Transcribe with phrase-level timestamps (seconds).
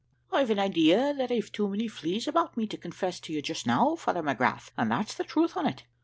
[0.33, 3.67] "`I've an idea that I've too many fleas about me to confess to you just
[3.67, 5.83] now, Father McGrath, and that's the truth on it.